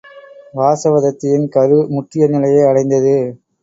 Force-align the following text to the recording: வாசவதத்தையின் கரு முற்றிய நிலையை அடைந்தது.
வாசவதத்தையின் 0.53 1.47
கரு 1.49 1.79
முற்றிய 1.87 2.27
நிலையை 2.27 2.63
அடைந்தது. 2.63 3.17